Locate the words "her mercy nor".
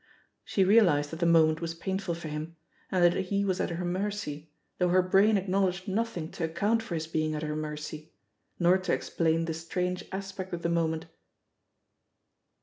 7.43-8.79